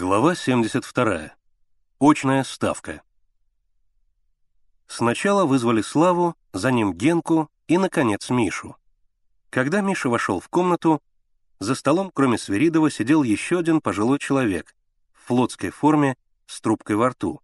Глава 0.00 0.36
72. 0.36 1.32
Очная 1.98 2.44
ставка. 2.44 3.02
Сначала 4.86 5.44
вызвали 5.44 5.82
Славу, 5.82 6.36
за 6.52 6.70
ним 6.70 6.94
Генку 6.94 7.50
и, 7.66 7.78
наконец, 7.78 8.30
Мишу. 8.30 8.76
Когда 9.50 9.80
Миша 9.80 10.08
вошел 10.08 10.38
в 10.38 10.48
комнату, 10.48 11.02
за 11.58 11.74
столом, 11.74 12.12
кроме 12.14 12.38
Сверидова, 12.38 12.92
сидел 12.92 13.24
еще 13.24 13.58
один 13.58 13.80
пожилой 13.80 14.20
человек 14.20 14.76
в 15.12 15.26
флотской 15.26 15.70
форме 15.70 16.16
с 16.46 16.60
трубкой 16.60 16.94
во 16.94 17.08
рту. 17.08 17.40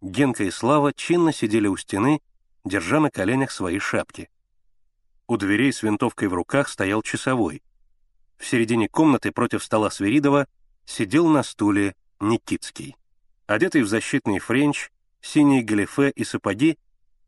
Генка 0.00 0.44
и 0.44 0.52
Слава 0.52 0.92
чинно 0.92 1.32
сидели 1.32 1.66
у 1.66 1.76
стены, 1.76 2.20
держа 2.64 3.00
на 3.00 3.10
коленях 3.10 3.50
свои 3.50 3.80
шапки. 3.80 4.30
У 5.26 5.36
дверей 5.36 5.72
с 5.72 5.82
винтовкой 5.82 6.28
в 6.28 6.34
руках 6.34 6.68
стоял 6.68 7.02
часовой. 7.02 7.64
В 8.38 8.46
середине 8.46 8.88
комнаты 8.88 9.32
против 9.32 9.64
стола 9.64 9.90
Сверидова— 9.90 10.46
сидел 10.86 11.28
на 11.28 11.42
стуле 11.42 11.94
Никитский. 12.20 12.96
Одетый 13.46 13.82
в 13.82 13.88
защитный 13.88 14.38
френч, 14.38 14.90
синие 15.20 15.62
галифе 15.62 16.10
и 16.10 16.24
сапоги, 16.24 16.78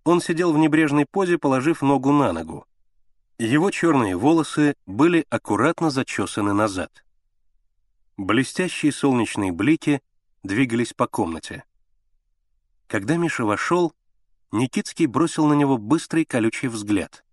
он 0.05 0.20
сидел 0.20 0.52
в 0.52 0.59
небрежной 0.59 1.05
позе, 1.05 1.38
положив 1.38 1.83
ногу 1.83 2.12
на 2.12 2.33
ногу. 2.33 2.66
Его 3.38 3.70
черные 3.70 4.16
волосы 4.16 4.74
были 4.87 5.27
аккуратно 5.28 5.91
зачесаны 5.91 6.52
назад. 6.52 7.05
Блестящие 8.16 8.92
солнечные 8.92 9.52
блики 9.52 10.00
двигались 10.42 10.95
по 10.95 11.06
комнате. 11.06 11.64
Когда 12.86 13.16
Миша 13.16 13.45
вошел, 13.45 13.92
Никитский 14.52 15.06
бросил 15.06 15.47
на 15.47 15.55
него 15.55 15.77
быстрый 15.77 16.25
колючий 16.25 16.69
взгляд. 16.69 17.25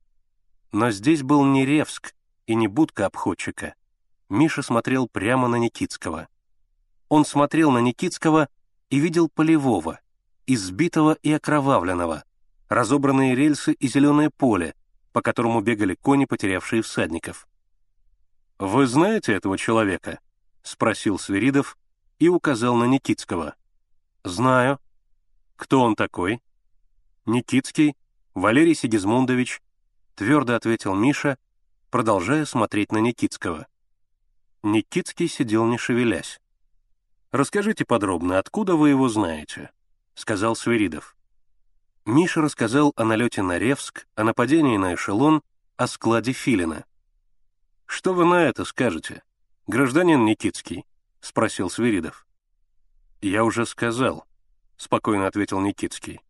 Но 0.72 0.92
здесь 0.92 1.22
был 1.22 1.45
не 1.45 1.66
Ревск 1.66 2.14
и 2.48 2.55
не 2.55 2.67
будка 2.67 3.05
обходчика. 3.05 3.76
Миша 4.34 4.64
смотрел 4.64 5.08
прямо 5.08 5.48
на 5.48 5.58
Никитского. 5.58 6.28
Он 7.08 7.23
смотрел 7.23 7.70
на 7.70 7.78
Никитского 7.78 8.50
и 8.90 8.98
видел 9.00 9.30
полевого, 9.30 10.00
избитого 10.48 11.14
и 11.22 11.31
окровавленного, 11.31 12.23
разобранные 12.67 13.36
рельсы 13.36 13.73
и 13.73 13.88
зеленое 13.88 14.31
поле, 14.31 14.73
по 15.12 15.22
которому 15.22 15.62
бегали 15.62 15.94
кони, 15.94 16.25
потерявшие 16.25 16.81
всадников. 16.81 17.48
«Вы 18.58 18.88
знаете 18.88 19.34
этого 19.34 19.56
человека?»— 19.56 20.20
спросил 20.64 21.20
Свиридов 21.20 21.78
и 22.18 22.28
указал 22.28 22.75
на 22.75 22.86
Никитского. 22.86 23.53
«Знаю». 24.23 24.80
«Кто 25.58 25.80
он 25.81 25.95
такой?» 25.95 26.42
«Никитский, 27.28 27.95
Валерий 28.34 28.73
Сигизмундович»,— 28.73 29.62
твердо 30.16 30.56
ответил 30.56 30.95
Миша, 30.95 31.38
продолжая 31.92 32.45
смотреть 32.45 32.92
на 32.92 32.97
Никитского. 32.97 33.68
Никитский 34.64 35.28
сидел 35.28 35.66
не 35.66 35.78
шевелясь. 35.78 36.39
«Расскажите 37.31 37.83
подробно, 37.83 38.39
откуда 38.39 38.78
вы 38.78 38.89
его 38.89 39.09
знаете?»— 39.09 39.72
сказал 40.16 40.56
Свиридов. 40.56 41.17
Миша 42.06 42.42
рассказал 42.42 42.94
о 42.95 43.03
налете 43.03 43.41
на 43.41 43.59
Ревск, 43.59 44.08
о 44.16 44.23
нападении 44.23 44.78
на 44.78 44.94
эшелон, 44.94 45.41
о 45.75 45.88
складе 45.88 46.31
Филина. 46.31 46.86
«Что 47.86 48.14
вы 48.14 48.23
на 48.23 48.45
это 48.45 48.64
скажете, 48.64 49.22
гражданин 49.67 50.23
Никитский?»— 50.23 50.86
спросил 51.19 51.69
Свиридов. 51.69 52.25
«Я 53.22 53.44
уже 53.44 53.66
сказал»,— 53.66 54.25
спокойно 54.78 55.28
ответил 55.28 55.59
Никитский. 55.59 56.22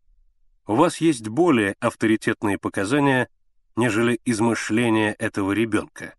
«У 0.66 0.74
вас 0.74 0.96
есть 0.96 1.28
более 1.28 1.76
авторитетные 1.78 2.58
показания, 2.58 3.28
нежели 3.76 4.18
измышления 4.24 5.14
этого 5.20 5.52
ребенка». 5.52 6.16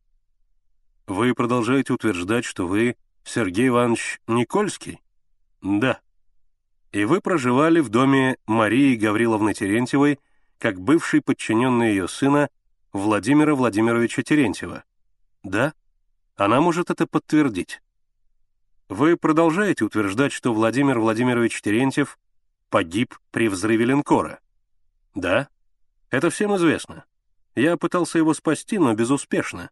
Вы 1.07 1.35
продолжаете 1.35 1.93
утверждать, 1.93 2.45
что 2.45 2.67
вы 2.67 2.95
Сергей 3.23 3.67
Иванович 3.67 4.19
Никольский? 4.25 5.01
Да. 5.61 5.99
И 6.91 7.05
вы 7.05 7.21
проживали 7.21 7.79
в 7.79 7.89
доме 7.89 8.37
Марии 8.47 8.95
Гавриловны 8.95 9.53
Терентьевой 9.53 10.19
как 10.57 10.81
бывший 10.81 11.21
подчиненный 11.21 11.89
ее 11.89 12.07
сына 12.07 12.49
Владимира 12.91 13.53
Владимировича 13.53 14.23
Терентьева? 14.23 14.83
Да. 15.43 15.73
Она 16.37 16.59
может 16.59 16.89
это 16.89 17.05
подтвердить. 17.05 17.81
Вы 18.89 19.15
продолжаете 19.15 19.85
утверждать, 19.85 20.31
что 20.31 20.55
Владимир 20.55 20.99
Владимирович 20.99 21.61
Терентьев 21.61 22.17
погиб 22.69 23.15
при 23.29 23.47
взрыве 23.47 23.85
линкора? 23.85 24.39
Да. 25.13 25.49
Это 26.09 26.31
всем 26.31 26.55
известно. 26.55 27.05
Я 27.53 27.77
пытался 27.77 28.17
его 28.17 28.33
спасти, 28.33 28.79
но 28.79 28.95
безуспешно. 28.95 29.69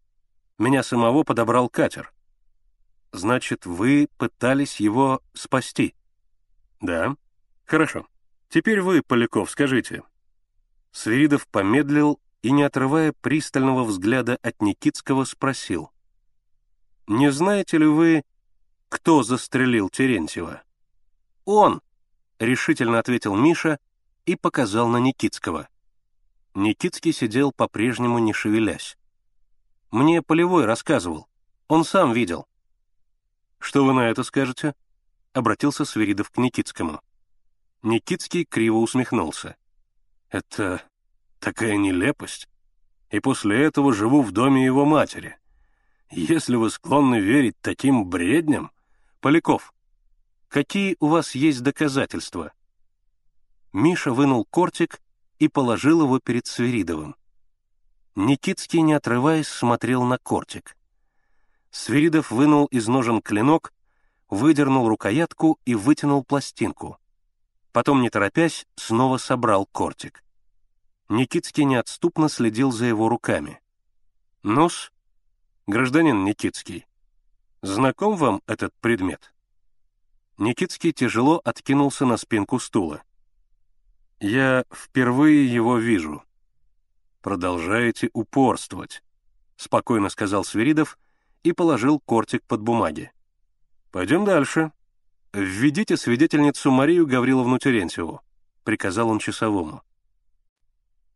Меня 0.57 0.83
самого 0.83 1.23
подобрал 1.23 1.69
катер. 1.69 2.13
Значит, 3.11 3.65
вы 3.65 4.07
пытались 4.17 4.79
его 4.79 5.21
спасти? 5.33 5.95
Да. 6.81 7.15
Хорошо. 7.65 8.07
Теперь 8.49 8.81
вы, 8.81 9.01
Поляков, 9.01 9.49
скажите. 9.49 10.03
Свиридов 10.91 11.47
помедлил 11.47 12.19
и, 12.43 12.51
не 12.51 12.63
отрывая 12.63 13.13
пристального 13.21 13.83
взгляда 13.83 14.37
от 14.41 14.61
Никитского, 14.61 15.23
спросил. 15.25 15.91
«Не 17.07 17.31
знаете 17.31 17.77
ли 17.77 17.85
вы, 17.85 18.23
кто 18.89 19.23
застрелил 19.23 19.89
Терентьева?» 19.89 20.61
«Он!»— 21.45 21.81
решительно 22.39 22.99
ответил 22.99 23.35
Миша 23.35 23.79
и 24.25 24.35
показал 24.35 24.87
на 24.87 24.97
Никитского. 24.97 25.67
Никитский 26.53 27.11
сидел 27.11 27.51
по-прежнему 27.51 28.19
не 28.19 28.33
шевелясь. 28.33 28.97
Мне 29.93 30.23
Полевой 30.23 30.65
рассказывал. 30.65 31.27
Он 31.67 31.85
сам 31.85 32.13
видел». 32.13 32.47
«Что 33.59 33.85
вы 33.85 33.93
на 33.93 34.09
это 34.09 34.23
скажете?»— 34.23 34.73
обратился 35.33 35.85
Свиридов 35.85 36.31
к 36.31 36.37
Никитскому. 36.39 36.99
Никитский 37.83 38.43
криво 38.43 38.77
усмехнулся. 38.77 39.55
«Это 40.29 40.81
такая 41.37 41.77
нелепость. 41.77 42.49
И 43.11 43.19
после 43.19 43.63
этого 43.63 43.93
живу 43.93 44.23
в 44.23 44.31
доме 44.31 44.65
его 44.65 44.83
матери. 44.83 45.37
Если 46.09 46.55
вы 46.55 46.71
склонны 46.71 47.19
верить 47.19 47.61
таким 47.61 48.09
бредням, 48.09 48.71
Поляков, 49.19 49.75
какие 50.47 50.97
у 51.01 51.05
вас 51.05 51.35
есть 51.35 51.61
доказательства?» 51.61 52.51
Миша 53.73 54.11
вынул 54.11 54.43
кортик 54.43 54.99
и 55.37 55.47
положил 55.47 56.01
его 56.01 56.17
перед 56.17 56.47
Свиридовым. 56.47 57.15
Никитский, 58.15 58.81
не 58.81 58.93
отрываясь, 58.93 59.47
смотрел 59.47 60.03
на 60.03 60.19
кортик. 60.19 60.77
Свиридов 61.71 62.29
вынул 62.29 62.67
из 62.67 62.87
ножен 62.87 63.21
клинок, 63.21 63.73
выдернул 64.29 64.87
рукоятку 64.87 65.59
и 65.65 65.73
вытянул 65.73 66.23
пластинку. 66.23 66.99
Потом, 67.71 68.01
не 68.01 68.11
торопясь, 68.11 68.67
снова 68.75 69.17
собрал 69.17 69.65
кортик. 69.65 70.23
Никитский 71.09 71.63
неотступно 71.63 72.29
следил 72.29 72.71
за 72.71 72.85
его 72.85 73.09
руками. 73.09 73.59
«Ну-с, 74.43 74.91
гражданин 75.65 76.23
Никитский, 76.23 76.85
знаком 77.63 78.15
вам 78.15 78.43
этот 78.45 78.75
предмет?» 78.79 79.33
Никитский 80.37 80.91
тяжело 80.91 81.41
откинулся 81.43 82.05
на 82.05 82.17
спинку 82.17 82.59
стула. 82.59 83.01
«Я 84.19 84.65
впервые 84.71 85.51
его 85.51 85.77
вижу», 85.77 86.23
«Продолжаете 87.23 88.09
упорствовать»,— 88.11 89.01
спокойно 89.55 90.09
сказал 90.09 90.43
Свиридов 90.43 90.99
и 91.43 91.53
положил 91.53 92.01
кортик 92.01 92.43
под 92.43 92.61
бумаги. 92.61 93.13
«Пойдем 93.91 94.25
дальше. 94.25 94.73
Введите 95.31 95.95
свидетельницу 95.95 96.69
Марию 96.69 97.07
Гавриловну 97.07 97.59
Терентьеву»,— 97.59 98.19
приказал 98.65 99.07
он 99.07 99.19
часовому. 99.19 99.83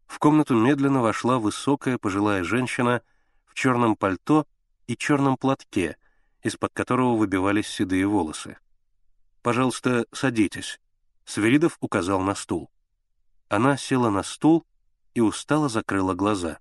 В 0.06 0.18
комнату 0.18 0.56
медленно 0.56 1.02
вошла 1.02 1.40
высокая 1.40 1.98
пожилая 1.98 2.46
женщина 2.46 3.02
в 3.46 3.54
черном 3.54 3.98
пальто 3.98 4.48
и 4.88 4.96
черном 4.96 5.36
платке, 5.36 5.98
из-под 6.42 6.72
которого 6.72 7.18
выбивались 7.18 7.68
седые 7.68 8.08
волосы. 8.08 8.58
«Пожалуйста, 9.42 10.06
садитесь»,— 10.14 10.80
Свиридов 11.26 11.76
указал 11.82 12.22
на 12.22 12.34
стул. 12.34 12.72
Она 13.50 13.76
села 13.76 14.10
на 14.10 14.24
стул 14.24 14.66
и 15.18 15.20
устало 15.20 15.68
закрыла 15.68 16.14
глаза. 16.14 16.60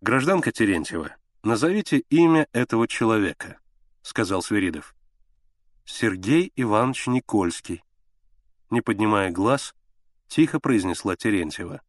«Гражданка 0.00 0.52
Терентьева, 0.52 1.14
назовите 1.42 1.98
имя 2.08 2.48
этого 2.52 2.88
человека»,— 2.88 3.58
сказал 4.02 4.40
Свиридов. 4.40 4.96
«Сергей 5.84 6.50
Иванович 6.56 7.08
Никольский». 7.08 7.84
Не 8.70 8.80
поднимая 8.80 9.30
глаз, 9.30 9.74
тихо 10.28 10.60
произнесла 10.60 11.14
Терентьева. 11.14 11.82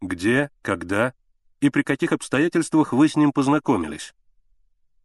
«Где, 0.00 0.50
когда 0.62 1.12
и 1.60 1.68
при 1.68 1.82
каких 1.82 2.12
обстоятельствах 2.12 2.94
вы 2.94 3.10
с 3.10 3.16
ним 3.16 3.32
познакомились?» 3.32 4.14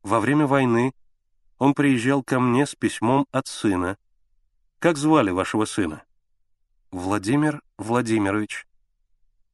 «Во 0.04 0.22
время 0.22 0.48
войны 0.48 0.94
он 1.58 1.74
приезжал 1.74 2.24
ко 2.24 2.40
мне 2.40 2.66
с 2.66 2.76
письмом 2.76 3.28
от 3.32 3.48
сына. 3.48 3.98
Как 4.80 4.96
звали 4.96 5.32
вашего 5.32 5.66
сына?» 5.66 6.02
«Владимир 6.92 7.62
Владимирович». 7.78 8.66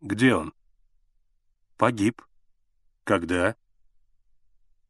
Где 0.02 0.36
он? 0.36 0.54
Погиб. 1.76 2.22
Когда? 3.04 3.56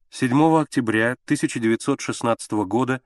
7 0.09 0.59
октября 0.59 1.13
1916 1.24 2.51
года 2.65 3.01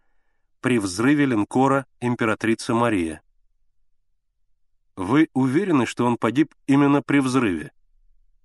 при 0.61 0.79
взрыве 0.79 1.25
линкора 1.25 1.85
«Императрица 1.99 2.73
Мария». 2.73 3.21
«Вы 4.95 5.29
уверены, 5.33 5.85
что 5.85 6.05
он 6.05 6.17
погиб 6.17 6.55
именно 6.65 7.03
при 7.03 7.19
взрыве?» 7.19 7.71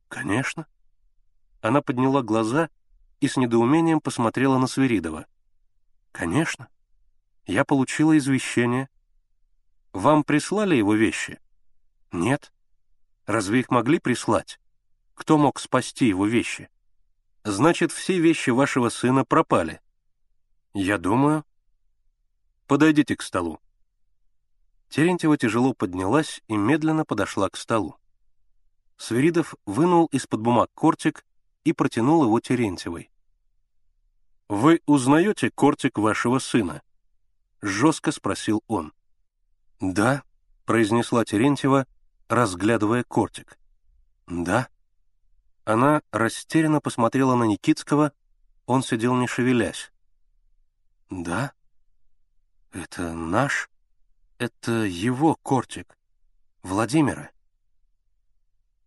«Конечно». 0.09 0.67
Она 1.63 1.81
подняла 1.81 2.23
глаза 2.23 2.69
и 3.21 3.29
с 3.29 3.39
недоумением 3.39 4.01
посмотрела 4.01 4.59
на 4.59 4.67
Свиридова. 4.67 5.27
«Конечно. 6.13 6.69
Я 7.47 7.65
получила 7.65 8.17
извещение. 8.17 8.91
Вам 9.93 10.25
прислали 10.25 10.77
его 10.77 10.95
вещи?» 10.95 11.41
«Нет. 12.13 12.53
Разве 13.27 13.61
их 13.61 13.71
могли 13.71 13.99
прислать? 13.99 14.59
Кто 15.15 15.37
мог 15.37 15.59
спасти 15.59 16.07
его 16.07 16.27
вещи?» 16.27 16.69
«Значит, 17.45 17.93
все 17.93 18.19
вещи 18.19 18.51
вашего 18.51 18.89
сына 18.89 19.25
пропали?» 19.25 19.81
«Я 20.75 20.99
думаю». 20.99 21.45
«Подойдите 22.67 23.17
к 23.17 23.23
столу». 23.23 23.61
Терентьева 24.89 25.37
тяжело 25.37 25.75
поднялась 25.75 26.43
и 26.49 26.57
медленно 26.57 27.05
подошла 27.05 27.49
к 27.49 27.57
столу. 27.57 27.97
Свиридов 28.97 29.55
вынул 29.67 30.07
из-под 30.07 30.41
бумаг 30.41 30.71
кортик 30.75 31.25
и 31.65 31.73
протянул 31.73 32.25
его 32.25 32.41
Терентьевой. 32.41 33.11
«Вы 34.49 34.81
узнаете 34.87 35.51
кортик 35.51 35.99
вашего 35.99 36.39
сына?»— 36.39 36.83
жестко 37.61 38.13
спросил 38.13 38.63
он. 38.69 38.93
«Да»,— 39.81 40.23
произнесла 40.65 41.25
Терентьева, 41.25 41.87
разглядывая 42.29 43.05
кортик. 43.05 43.59
«Да». 44.27 44.69
Она 45.65 46.03
растерянно 46.13 46.81
посмотрела 46.81 47.35
на 47.35 47.45
Никитского, 47.45 48.13
он 48.67 48.83
сидел 48.83 49.15
не 49.17 49.27
шевелясь. 49.27 49.91
«Да? 51.11 51.53
Это 52.73 53.13
наш? 53.15 53.69
Это 54.39 54.73
его 54.85 55.37
кортик. 55.43 55.97
Владимира?» 56.63 57.31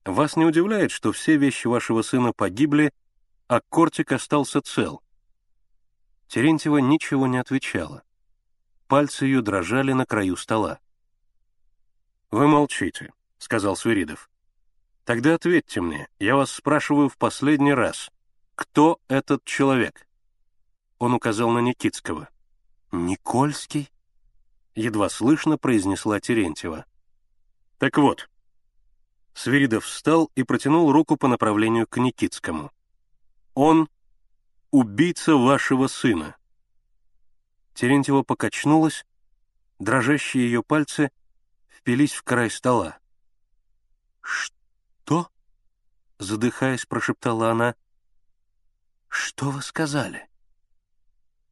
«Вас 0.05 0.35
не 0.35 0.45
удивляет, 0.45 0.91
что 0.91 1.11
все 1.11 1.37
вещи 1.37 1.67
вашего 1.67 2.01
сына 2.01 2.33
погибли, 2.33 2.93
а 3.47 3.61
кортик 3.61 4.11
остался 4.11 4.61
цел?» 4.61 5.01
Терентьева 6.27 6.77
ничего 6.77 7.27
не 7.27 7.37
отвечала. 7.37 8.03
Пальцы 8.87 9.25
ее 9.25 9.41
дрожали 9.41 9.93
на 9.93 10.05
краю 10.05 10.35
стола. 10.35 10.79
«Вы 12.31 12.47
молчите»,— 12.47 13.11
сказал 13.39 13.75
Свиридов. 13.75 14.29
«Тогда 15.05 15.33
ответьте 15.33 15.81
мне, 15.81 16.07
я 16.19 16.35
вас 16.35 16.51
спрашиваю 16.51 17.09
в 17.09 17.17
последний 17.17 17.73
раз. 17.73 18.11
Кто 18.53 18.99
этот 19.07 19.43
человек?» 19.43 20.07
Он 20.99 21.13
указал 21.13 21.49
на 21.49 21.59
Никитского. 21.59 22.29
«Никольский?» 22.91 23.89
Едва 24.75 25.09
слышно 25.09 25.57
произнесла 25.57 26.19
Терентьева. 26.19 26.85
«Так 27.79 27.97
вот». 27.97 28.29
Свиридов 29.33 29.85
встал 29.85 30.29
и 30.35 30.43
протянул 30.43 30.91
руку 30.91 31.15
по 31.15 31.27
направлению 31.27 31.87
к 31.87 31.97
Никитскому. 31.97 32.71
«Он 33.55 33.89
убийца 34.69 35.35
вашего 35.35 35.87
сына». 35.87 36.35
Терентьева 37.73 38.23
покачнулась, 38.23 39.05
дрожащие 39.79 40.43
ее 40.43 40.61
пальцы 40.61 41.11
впились 41.69 42.13
в 42.13 42.23
край 42.23 42.51
стола. 42.51 42.99
«Что?»— 44.21 45.29
задыхаясь, 46.19 46.85
прошептала 46.85 47.51
она. 47.51 47.75
«Что 49.07 49.51
вы 49.51 49.61
сказали?» 49.61 50.29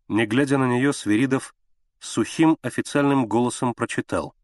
Не 0.07 0.25
глядя 0.25 0.57
на 0.57 0.67
нее, 0.67 0.93
Свиридов 0.93 1.53
сухим 1.99 2.57
официальным 2.61 3.25
голосом 3.27 3.73
прочитал. 3.73 4.35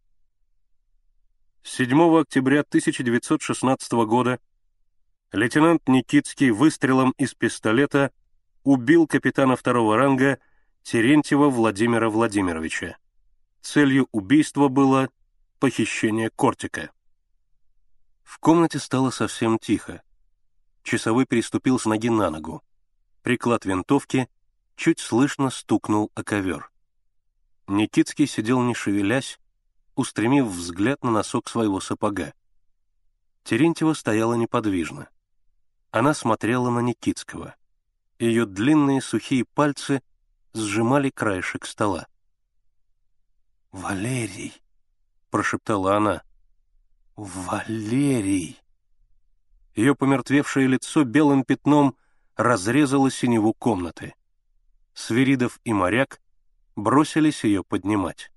7 1.64 2.20
октября 2.20 2.62
1916 2.62 3.92
года 4.06 4.40
лейтенант 5.31 5.88
Никитский 5.88 6.50
выстрелом 6.50 7.12
из 7.18 7.34
пистолета 7.34 8.12
убил 8.64 9.08
капитана 9.08 9.56
второго 9.56 9.96
ранга 9.96 10.40
Терентьева 10.84 11.50
Владимира 11.50 12.10
Владимировича. 12.10 12.98
Целью 13.62 14.10
убийства 14.12 14.68
было 14.68 15.10
похищение 15.60 16.30
кортика. 16.30 16.92
В 18.33 18.39
комнате 18.39 18.80
стало 18.80 19.12
совсем 19.12 19.59
тихо. 19.59 20.01
Часовой 20.81 21.27
переступил 21.27 21.77
с 21.77 21.85
ноги 21.85 22.09
на 22.09 22.31
ногу. 22.31 22.63
Приклад 23.21 23.63
винтовки 23.63 24.27
чуть 24.75 25.00
слышно 25.00 25.51
стукнул 25.51 26.12
о 26.15 26.24
ковер. 26.24 26.71
Никитский 27.68 28.25
сидел 28.25 28.63
не 28.63 28.74
шевелясь, 28.74 29.39
устремив 29.94 30.47
взгляд 30.47 31.03
на 31.03 31.12
носок 31.12 31.47
своего 31.47 31.80
сапога. 31.80 32.33
Терентьева 33.44 33.94
стояла 33.94 34.33
неподвижно. 34.33 35.09
Она 35.91 36.15
смотрела 36.15 36.71
на 36.71 36.80
Никитского. 36.80 37.53
Ее 38.18 38.47
длинные 38.47 39.03
сухие 39.03 39.45
пальцы 39.45 40.01
сжимали 40.53 41.12
краешек 41.12 41.68
стола. 41.68 42.07
«Валерий!»— 43.71 44.59
прошептала 45.30 45.97
она. 45.97 46.24
«Валерий!» 47.15 48.60
Ее 49.75 49.95
помертвевшее 49.95 50.68
лицо 50.68 51.04
белым 51.04 51.44
пятном 51.44 51.95
разрезало 52.36 53.12
синеву 53.12 53.54
комнаты. 53.54 54.15
Свиридов 54.94 55.60
и 55.63 55.74
моряк 55.74 56.19
бросились 56.75 57.44
ее 57.44 57.63
поднимать. 57.63 58.32